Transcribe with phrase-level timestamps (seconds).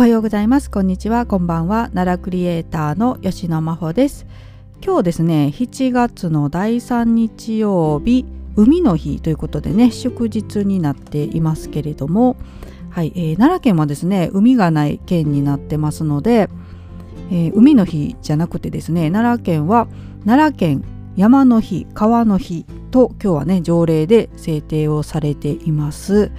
[0.00, 0.70] おはようございます。
[0.70, 1.26] こんにちは。
[1.26, 1.90] こんばんは。
[1.92, 4.26] 奈良クリエイターの吉野真帆です。
[4.82, 8.24] 今日ですね7月の第3日曜日
[8.56, 12.38] 海の日ということでね祝日になっていますけれども
[12.88, 16.48] はい、えー、奈良県はですね海がない県になってますので、
[17.30, 19.86] えー、海の日じゃなくてですね奈良県は
[20.24, 20.82] 奈良県
[21.14, 26.32] 山の日川の日と今日はね条例で制定をされています。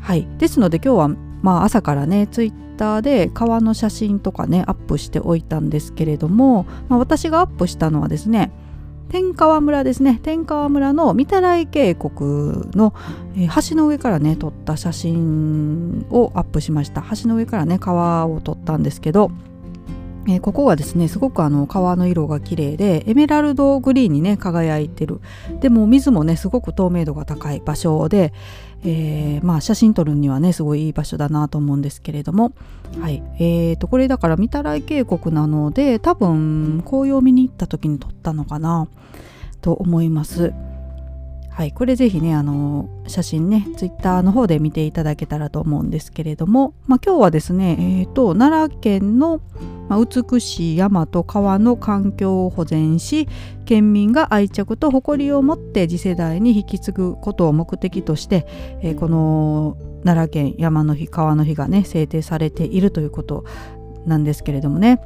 [0.00, 8.50] はい、ですので今日はまあ朝からねツイッターで川の写真とかねアップしておいたんですけれども、まあ、私がアップしたのはですね
[9.08, 10.18] 天川村ですね。
[10.24, 12.10] 天川村の御手洗渓谷
[12.72, 12.92] の、
[13.36, 17.04] え、橋の上からね撮った写真をアップしました。
[17.22, 19.30] 橋の上からね川を撮ったんですけど
[20.28, 25.20] えー、ここはですねすごくあの川の色が綺麗でエメラルドグリーンにね輝いてる。
[25.60, 28.32] でも水もねすごく透明度が高い場所で、
[28.84, 32.52] えー、まあ写真撮るにはねすごいいい場所だなと思うんですけれども。
[33.00, 33.22] はい。
[33.38, 38.88] えーとこれだから御手洗渓谷なので多分紅葉を見に行った時に撮ったのかな
[39.60, 40.52] と思います。
[41.56, 49.40] はい、これぜひねあの写真ねツイッターの方で見ていただけたらと思うんですけれども、まあ、今日はですね、えーと、奈良県の、
[49.88, 53.26] まあ、美しい山と川の環境を保全し
[53.64, 58.46] 県民が愛着と誇りを持って次世代に引き継ぐことを目的として、
[58.82, 63.46] えー、この奈良県山の日川の日がね制定されているということ
[64.04, 65.00] なんですけれどもね。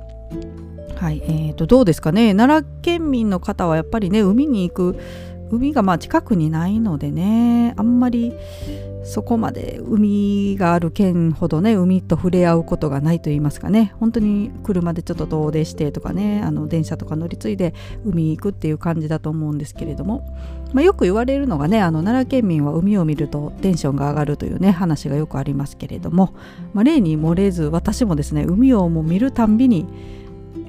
[0.96, 2.34] はいえーとどうですかね？
[2.34, 4.98] 奈良県民の方はやっぱりね海に行く
[5.50, 8.32] 海がまあ近くにないのでねあんまり
[9.02, 13.94] そこまで海がある県ほどね海と触れ合うことがないと言いますかね。
[13.98, 20.36] 本当に車でちょっと遠出してとかねあの電車とか乗り継いで海行くっていう感じだと思うんですけれども、
[20.72, 26.34] まあ、よく言われるのがねあの奈良県民は海を見るとテンションが上がるというね話がよくありますけれども、
[26.74, 29.86] まあ、例に漏れず私もですね海をもう見るたんびに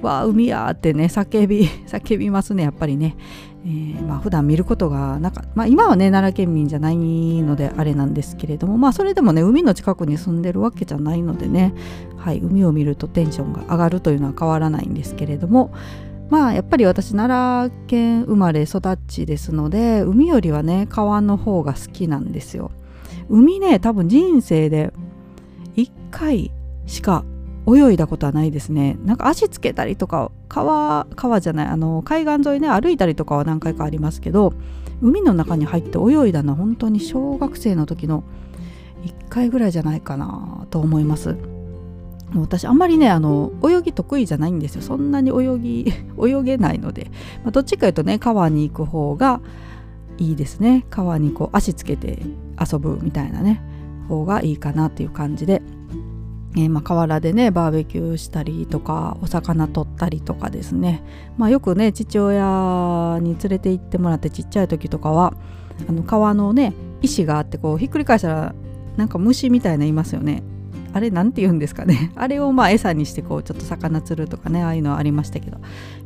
[0.00, 3.16] わあ海やーってね叫び 叫びますねやっぱりね。
[3.64, 11.74] えー、まあ普段見ることがなか、まあ、今はね奈良県民じゃないのであれなんですけれどもまあそれでもね海の近くに住んでるわけじゃないのでね、
[12.16, 15.72] はい、海を見るとテンションが上がるというのは変わらないんですけれども
[16.28, 22.70] まあやっぱり私奈良県生まれ育ちですので海よりはね川の方が好きなんですよ。
[23.28, 24.92] 海ね多分人生で
[25.76, 26.50] 1回
[26.86, 27.24] しか
[27.66, 28.98] 泳いだことはないですね。
[29.04, 34.52] なんか足つけたりとか川川じゃないあの海岸沿いね歩いたりとかは何回かありますけど
[35.00, 38.24] 海の中に入って泳いだのは本当に小学生の時の
[39.04, 41.36] 1回ぐらいじゃないかなと思います。
[42.34, 44.82] 私あんまりねあの泳ぎ得意じゃないんですよ。
[44.82, 47.10] そんなに泳ぎ 泳げないので、
[47.44, 49.40] まあ、どっちかいうとね川に行く方が
[50.18, 50.84] いいですね。
[50.90, 52.22] 川にこう足つけて
[52.58, 53.62] 遊ぶみたいなね
[54.08, 55.62] 方がいいかなっていう感じで。
[56.54, 61.02] えー、まあ、河原でねバーベキューしたりとかお魚取ったりとかですね、
[61.38, 65.34] まあ、よくね父親に連れて行ってもらってちっちゃい時とかは
[65.88, 68.54] あの川のね石があってこうひっくり返したら
[68.96, 70.42] なんか虫みたいないますよね。
[70.94, 72.12] あれ何て言うんですかね。
[72.16, 75.58] あれをまあ餌にしてこうちょっと魚釣るとかねああいうのはありましたけど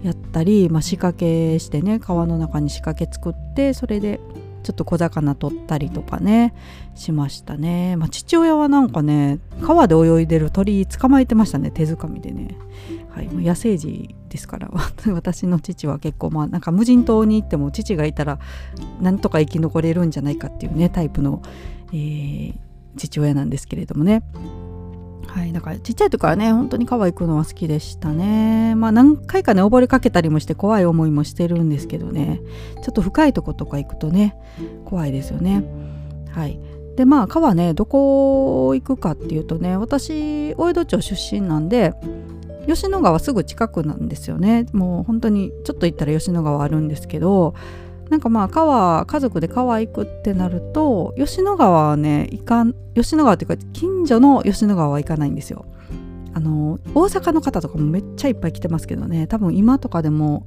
[0.04, 4.20] やったり、まあ、仕掛けしてね川の中に仕掛け作ってそれで
[4.66, 6.52] ちょっと小魚取ったりとかね
[6.96, 12.56] しましたね、まあ、父親はなんかね川で泳いでる鳥捕まえてましたね手づかみでね、
[13.10, 14.68] はい、もう野生児ですから
[15.14, 18.40] 私の父は結構まあなんか無人島に行っても父がいたら
[19.00, 21.42] なんとか生き残れるんじゃないかっていうねタイプの、
[21.92, 22.54] えー、
[22.96, 24.24] 父親なんですけれどもね。
[25.36, 28.74] はい、だからちっちゃい時からね本当に川行くのは好きでしたね。
[28.74, 32.40] まあ何回かね溺れかけたりもして怖い思いもしてるんですけどね。
[32.82, 34.34] ちょっと深いとことか行くとね
[34.86, 35.62] 怖いですよね。
[36.30, 36.58] はい。
[36.96, 41.92] でまあ川ねどこ行くかっていうとね私大江戸町出身なんで
[42.66, 44.64] 吉野川すぐ近くなんですよね。
[44.72, 47.54] もう本当にちょっと行ったら吉野川あるんですけど
[48.10, 55.66] なんかまあ川家族で川行くってなると吉野川はね行かん吉野川っていうか近所の吉野川は行かないんですよ。
[56.32, 59.26] あの大阪の方とかもめっちゃいっぱい来てますけどね。
[59.26, 60.46] 多分今とかでも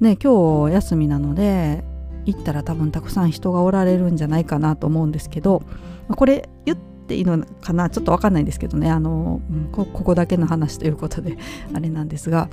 [0.00, 1.84] ね今日休みなので
[2.24, 5.62] 行ったら多分たくさん人がおられるんじゃないかなと思うんですけど
[6.08, 7.88] これ言っていいのかな？
[7.88, 8.90] ちょっと分かんないんですけどね。
[8.90, 9.40] あの
[9.72, 11.38] ここだけの話ということで
[11.72, 12.48] あれなんですが。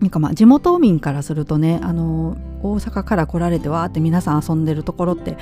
[0.00, 5.36] なんかまあ地元民からするとねあの大阪から来られてわーって皆さん遊んでるところって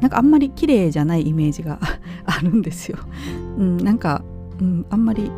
[0.00, 1.78] なんかあんまり綺麗じゃないイメージが
[2.24, 2.98] あるんですよ。
[3.58, 4.22] うん、なんか、
[4.60, 5.30] うん、あんまり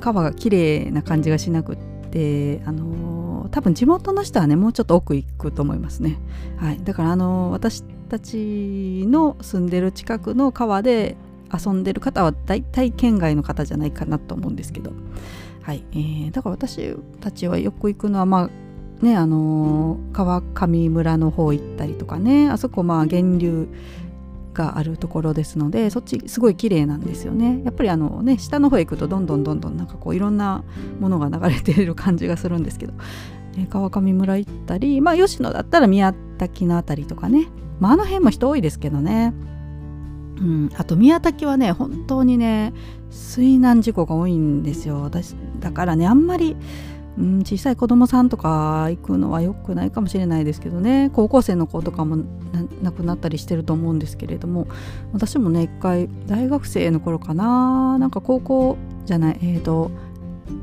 [0.00, 1.76] 川が綺麗な感じがしなくっ
[2.10, 6.18] てあの多分地元の人はねもうちょっと奥行くと思いますね。
[6.56, 11.16] はい、だからあの私たちの住んでる近くの川で
[11.52, 14.92] 遊んでる方は大体県外の方じゃないかなと思うんですけど、
[15.68, 15.84] はい。
[15.92, 22.48] えー、だから私たちはよく行くのはまあねあのー、川上村の方行ったりとかね。
[22.48, 23.68] あそこまあ源流
[24.54, 27.60] があるところですのでそっちすごい綺麗なんですよね。
[27.66, 30.64] やっぱりあのね下の方へ行くとどんどんどんどんなんかこういろんな
[31.00, 32.94] ものが流れている感じがするんですけど、
[33.58, 37.48] えー、川上村行ったりまあ吉野だったら宮崎の辺りとかね、
[37.78, 39.34] まあ、あの辺も人多いですけどね。
[40.38, 42.72] うん、あと宮崎はね本当にね
[43.10, 45.02] 水難事故が多いんですよ。
[45.02, 46.56] 私だからねあんまり、
[47.18, 51.10] うん、小さい子供さんとか行くのは良くないかもしれないですけどね。
[51.12, 52.24] 高校生の子とかも
[52.82, 54.66] 亡くなったりしてると思うんですけれども。
[55.12, 57.98] 私もね一回大学生の頃かな。
[57.98, 59.90] なんか高校じゃないえっ、ー、と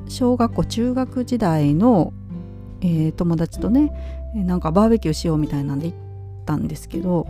[0.08, 2.14] 小学校中学時代の、
[2.82, 3.92] えー、友達とね
[4.36, 5.98] なんかバーベキューしようみたいなんで行っ
[6.46, 7.28] たんですけど。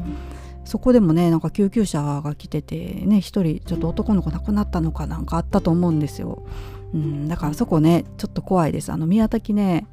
[0.65, 6.45] そこでもねなんか救急車が来ててね一人ちょっと男の子亡くなったのかなんかあったと思うんですよ、
[6.93, 8.91] うん、だからそこねちょっと怖いです。
[8.91, 9.87] あの宮崎ね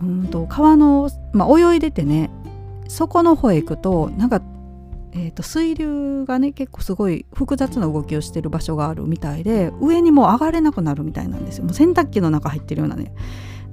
[0.00, 2.30] うんと川の、まあ、泳いでてね
[2.88, 4.42] そこの方へ行くとなんか、
[5.12, 11.64] えー、と水流がね結構すごい複雑な動きをしてる場所があるみたいで上にもう上がれなくなるみたいなんですよ。
[11.64, 13.12] もう洗濯機の中入ってるようなね。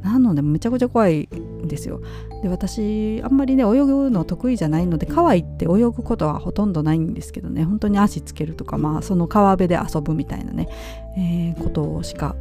[0.02, 1.28] なのでめちゃくちゃ怖い
[1.66, 2.02] んですよ。
[2.42, 7.64] で私あんまりね泳ぐの得意じゃないので川行って泳ぐことはほとんどないんですけどね。
[7.64, 10.70] 本当に足つけるとかまあその川辺で遊ぶみたいなね、
[11.18, 12.36] えー、ことしか、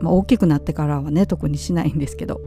[0.00, 2.40] まあ、大きくなってからはね特にしないんですけど。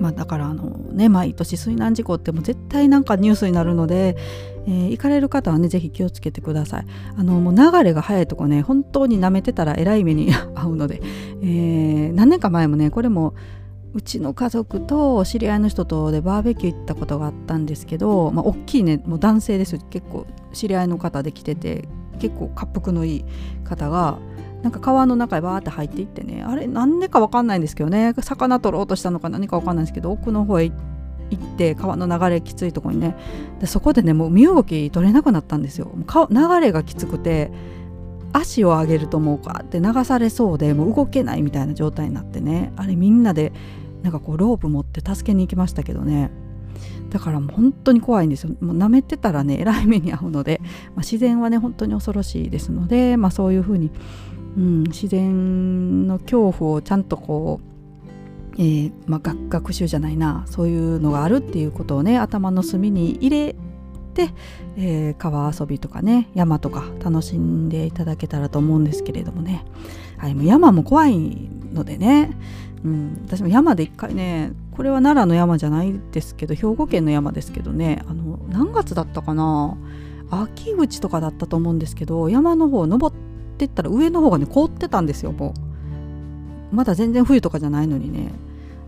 [0.00, 4.16] まあ、だからあのね毎年水難事故っても絶対なんかニュースになるので、
[4.66, 6.86] えー、行かれる方はね是非気をつけてください。
[7.16, 11.00] あのもう流れが速いとこね本当に舐めてたらえらい目に 遭うので、
[11.42, 13.34] えー、何年か前もねこれも
[13.94, 21.88] うちの家族と知り合いの人とでバーベキュー行ったことがあったんですけど、まあ、大きいねもう男性です結構知り合いの方で来てて
[22.18, 23.24] 結構滑腹のいい
[23.64, 24.18] 方が
[24.62, 28.14] なんか川の中へバーって入っていってねあれなんでか分かんないんですけどね。
[28.18, 30.74] 魚取ろうとしたのか何か分かんないんですけど奥の方へ行
[31.36, 33.14] って川の流れきついとこにね。
[33.60, 35.92] でそこでねもう身動き取れなくなったんですよ。
[36.30, 37.52] 流れがきつくて
[38.32, 42.72] 足を上げるともうかって流されそうでもう動けないみたいな状態になってね。
[42.76, 43.52] あれみんなで
[44.04, 46.30] なんかこうロープ持って助けに行きましたけどね。
[47.08, 48.50] だからもう本当に怖いんですよ。
[48.60, 53.90] もう舐めてたらねえらい目に遭うので、まあ、自然はね本当に恐ろしいですので、まあ、そういうふうに、
[54.58, 57.74] うん、自然の恐怖をちゃんとこう
[58.56, 63.56] えーまあ、学習じゃないなそういうのがあるっていうことをね頭の隅に入れ
[64.14, 64.30] て、
[64.76, 69.64] えー、川遊びとかね山とか楽しんでいただけたらと思うんですけれどもね、
[70.18, 72.30] はい、もう山も怖いのでね。
[72.84, 79.74] うん、私も山で一回ねこれは奈良の山じゃないですけど兵庫県の山ですけどねあの何月だったかな
[80.30, 83.16] 秋口とかだったと思うんですけど山の方登っ
[83.56, 85.54] てったら上の方がね凍ってたんですよも
[86.72, 86.74] う。
[86.74, 88.32] まだ全然冬とかじゃないのにね。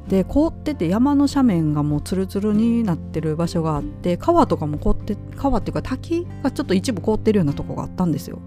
[0.08, 8.38] で凍ってて山の斜面がもうツルツルになってる場所があって川とかも凍って川っていうか滝がちょっと一部凍ってるようなとこがあったんですよ。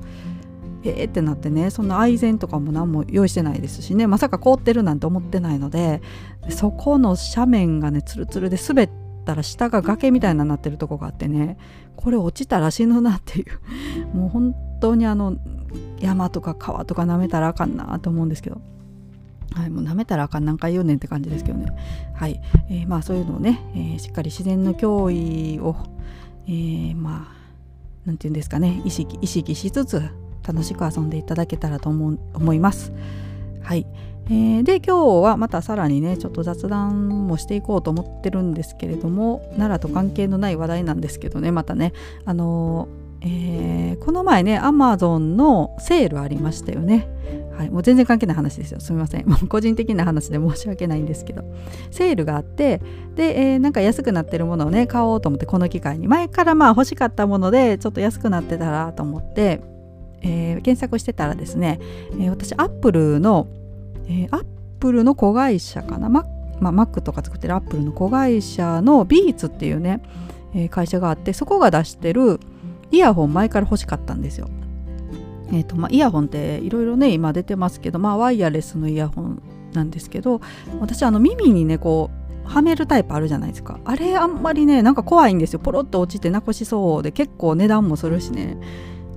[0.83, 6.01] えーってなってねそんな愛禅とかも何も用意してないですしねまさか凍ってるなんて思ってないので
[6.49, 8.89] そこの斜面がねツルツルで滑っ
[9.25, 11.57] たら下が崖みたいになってるとこがあってね
[11.95, 13.57] これ落ちたら死ぬなっていう
[14.15, 15.35] もう本当にあの
[15.99, 18.61] 山とか川とか舐めたらあかんなと思うんですけど。
[19.55, 21.65] はい、もう舐めたらあかん何回言うねんって感じですけどね。
[22.13, 25.75] はい、えー、まあそういうのをね、えー、しっかり自然の脅威を、
[26.45, 27.39] えー、まあ
[28.05, 30.03] 何て言うんですかね意識意識しつつ
[30.49, 32.91] 楽しく遊んでいただけたらと思思います。
[33.61, 33.85] はい、
[34.25, 41.93] えー、で今日はまたさらにねちょっと雑談もしていこうと思ってるんですけれども奈良と関係のない話題なんですけどねまたね
[42.25, 47.07] あのー、えー、この前ねアマゾンのセールありましたよね。
[47.59, 48.79] はい、もう全然関係ない話ですよ。
[48.79, 49.27] すみません。
[49.27, 51.43] も う個人的な話で申し訳ないんですけど。
[51.91, 52.81] セールがあって、
[53.17, 56.07] で、えー、なんか安くなってるものをね、買おうと思って、この機会に。
[56.07, 59.59] 前からまあ欲しかったもので、ちょっと安くなってたらと思って、
[60.21, 61.79] えー、検索してたらですね、
[62.13, 63.47] えー、私アップルの、
[64.05, 64.45] えー、アッ
[64.79, 66.09] プルの子会社かな？
[66.09, 66.25] マ,、
[66.59, 70.01] まあ、Mac とか作ってるアップルの子会社の Beats っていうね、
[70.53, 72.39] えー、会社があってそこが出してる
[72.91, 74.49] イヤホン前から欲しかったんですよ。
[75.51, 79.41] えーとまあ、イヤホンっていろいろね今出てますけど、まあ、ワイヤレスのイヤホン
[79.73, 80.41] なんですけど
[80.79, 82.11] 私あの耳にねこ
[82.45, 83.79] うはめるタイプあるじゃないですか。
[83.85, 85.59] あれあんまりねなんか怖いんですよ。
[85.59, 88.57] ポロッと落ちてなくしそうで結構値段もするしね。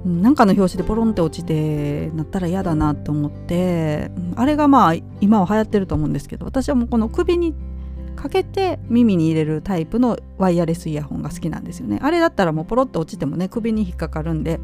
[0.05, 7.55] なんかの表紙でポロンって落ちてなったら嫌だなと思ってあれがまあ今は流行ってると思うんですけど私はもうこの首に
[8.17, 11.99] かけて耳に入れるタイプのワイヤレスイヤホンが好きなんですよね。
[12.03, 14.61] あれだったらもうポロッと落ちてもね首に引っかかるんで、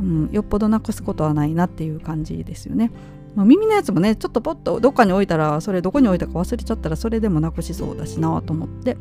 [0.00, 2.90] うん、よっぽどなくすことはないなっていう感じですよね。
[3.36, 8.96] まあ、耳のやつもねちょっとポッとどっかに置いたらそれどこに置いたか忘れちゃったらそれでもなくしそうだしなと思って。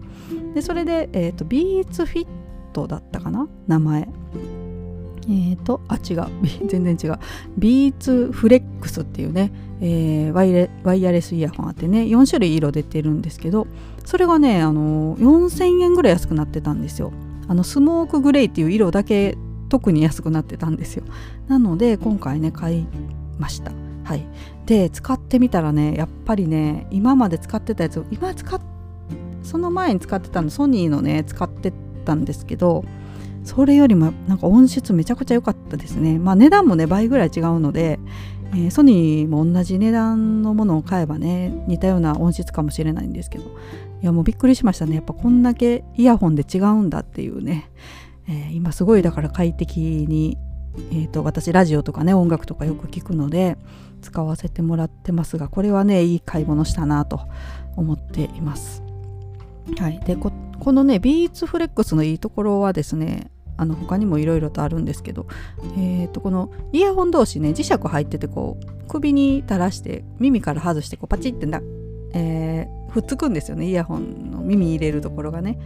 [0.54, 2.28] でそれで、えーと、ビーツフィッ
[2.74, 4.08] トだったかな名前。
[5.28, 6.28] えーとあ違う。
[6.68, 7.20] 全然違う。
[7.58, 13.68] ビーツフレックスっていうね、えー、ワイレワイヤレスイヤホンあってね4種類色出てるんですけど
[14.06, 17.12] それがねあの4000円ぐらい安くなってたんですよ。
[17.48, 19.38] あのスモークグレイっていう色だけ
[19.70, 21.04] 特に安くなってたんですよ。
[21.48, 22.86] なので今回ね買い
[23.38, 23.72] ました。
[24.04, 24.26] はい。
[24.66, 28.60] で使ってみたらねやっぱりね今まで使ってたやつを今使っ
[29.44, 31.72] その前に使ってたのソニーのね使って
[32.04, 32.84] たんですけど
[33.48, 36.20] それよりもなんか音質めちゃくちゃ良かったですね。
[36.20, 37.98] まあ値段もね倍ぐらい違うので、
[38.52, 43.46] えー、ソニーも同じ値段のものを買えばね似たような音質かもしれないんですけど。
[44.04, 44.96] いやもうびっくりしましたね。
[44.96, 47.72] やっぱこんだけイヤホンで違うんだっていうね。
[48.28, 50.38] えー、今すごいだから快適に、
[50.92, 53.58] えーと、私ラジオとかね音楽とかよく聞くので
[54.02, 57.22] 使わせてもらってますがこれはねいい買い物したなと
[57.78, 58.84] 思っています。
[59.80, 60.32] はい、でこ
[60.72, 65.28] のねビーツフレックスのいいところはですねあの他にもいろいろとあるんですけど、
[65.78, 71.62] えー、とこのイヤホン同士ね磁石入っててこう首に垂らして耳から外してこうパチってな、
[72.14, 75.60] えー、ふっつくんですよねイヤホンの耳入れるところがね。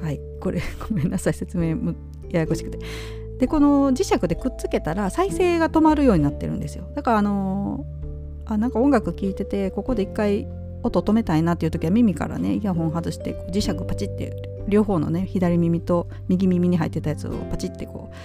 [0.00, 0.20] はい。
[0.40, 1.76] これ ごめんなさい説明
[2.30, 2.78] ややこしくて。
[3.38, 6.84] でこの磁石でくっつけたら再生が止まるようになってるんですよ。
[6.94, 10.48] だからあのー、あなんか音楽聴いててここで一回
[10.82, 18.16] 音止めたいなっていう時は耳からねイヤホン外して磁石パチって両方のね左耳と右耳に入ってたやつをパチってこう、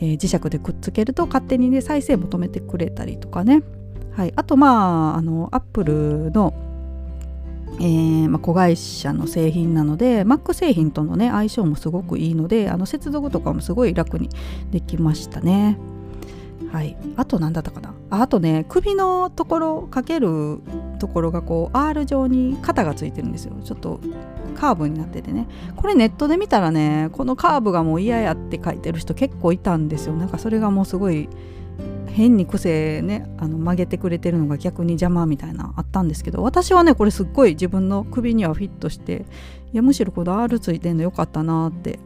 [0.00, 3.62] えー、磁石でくっつけると勝手にね再生も止めてくれたりとかね。
[4.12, 6.54] はい、あとまああのアップルの
[7.80, 14.28] えー、まあ、子会社の製品なので Mac 製品とのね相性もすごくいいのであの接続とかもすごい楽に
[14.70, 15.76] できましたね。
[16.70, 17.94] はい、あと何だったかな。
[18.10, 20.60] ああとね首のところかける
[20.98, 23.54] ところがこう R 状に肩がついてるんですよ。
[23.64, 24.00] ちょっと
[24.54, 25.46] カーブになっててね。
[25.76, 30.14] これネットで見たらねこのカーブがもう嫌やって書いてる人結構いたんですよ。
[30.14, 31.28] なんかそれがもうすごい
[32.14, 39.24] 変に癖ねあの曲げてくれてるのが逆に邪魔みたいなあったんですけど私はねこれすっごい自分の首にはフィットして
[39.72, 41.98] いやむしろこの R ついてんのよかったなって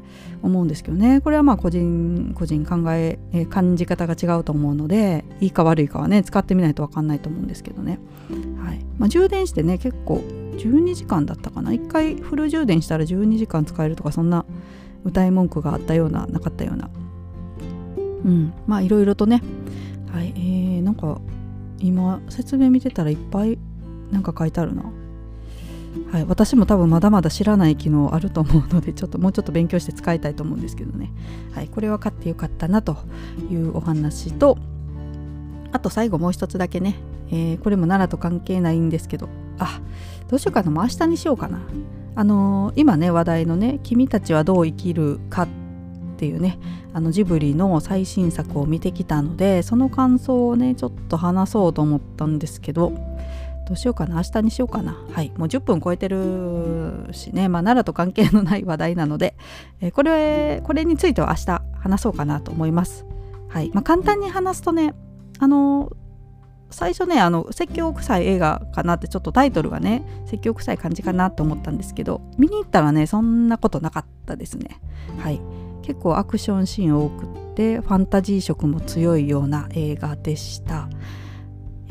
[0.43, 1.21] 思うんですけどね。
[1.21, 7.99] これはまあ個人個人考ええ感じ方が違うと思うのでいいか悪いかはね使ってみないと分かんないと思うんですけどね、
[8.65, 8.81] はい。
[8.97, 10.23] まあ、充電してね結構
[10.57, 14.47] 12時間だったかな？1回フル充電したら12時間使えるとかそんな
[15.05, 16.89] 歌い文句があったようななかったような。
[18.25, 18.55] うん。
[18.67, 19.43] まあいろいろとね
[20.13, 20.33] はい。
[20.37, 21.21] えー、なんか
[21.81, 23.59] 今説明見てたらいっぱい
[24.11, 24.83] なんか書いてあるな。
[26.13, 31.11] はい、私も多分まだまだ知らない機能あると思うのでちょっともうちょっと勉強して使いたいと思うんですけどね、
[31.55, 32.99] はい、これは買ってよかったなと
[33.51, 34.59] いうお話と
[35.73, 36.95] あと最後もう一つだけね、
[37.31, 39.29] えー、これも奈良と関係ないんですけど。
[39.59, 39.81] あ
[40.29, 40.71] どうしようかな。
[40.71, 41.61] もう明日にしようかな。
[42.15, 45.49] あのー、今ね話題のね「君たちはどう生きるか」っ
[46.19, 46.59] ていうね
[46.93, 52.93] あのジブリの最新作を見てきたのでその感想をねちょっと話そうと思ったんですけど
[53.69, 54.97] どうしようかな明日にしようかな。
[55.13, 59.37] はいもう10分超えてるしねまあ奈良と関係のない話題なので、
[59.81, 63.07] え、これこれについては明日話そうかなと思います。
[63.49, 64.95] はいまあ簡単に話すとね
[65.39, 65.93] あの
[66.71, 74.81] 最初ねあの説教臭い映画かなってちょっとタイトルがね説教臭い感じかなと思ったんですけど見に行ったらねそんなことなかったですね。
[75.19, 75.41] はい。
[75.89, 80.91] 結構アクションシーン多くってファンタジー色も強いような映画でした。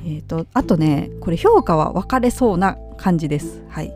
[0.06, 3.63] えーと、あとねこれ評価は分かれそうな感じです。
[3.70, 3.92] はい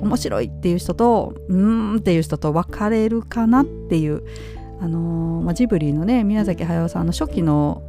[0.00, 4.22] 面白いっていう人とうーんっていう人と分かれるかなっていう
[4.80, 7.82] あのー、まあ、ジブリのね宮崎駿さんの初期の、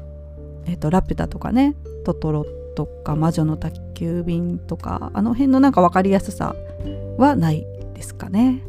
[0.66, 1.76] えーと、ラピュタとかね
[2.06, 2.44] トトロ
[2.76, 6.56] とか魔女の宅急便とかあの辺のなんか分かりやすさ
[7.20, 8.64] はないですかね。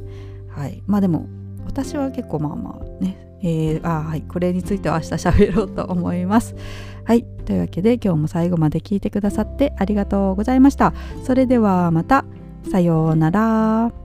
[0.51, 1.27] はいまあでも
[1.67, 6.55] 私は結構まあまあね、えー、あはい、これについては明日喋ろうと思います。
[7.05, 10.93] はい、というわけで今日も最後まで聞いてくださってありがとうございました。
[11.25, 12.25] それではまた、
[12.71, 14.02] さようなら。